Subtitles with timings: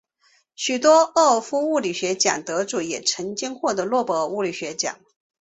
[0.55, 4.99] 许多沃尔夫物理学奖得主也曾经获得诺贝尔物理学奖。